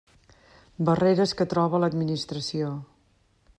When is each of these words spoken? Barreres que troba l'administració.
Barreres 0.87 1.35
que 1.41 1.47
troba 1.53 1.81
l'administració. 1.85 2.73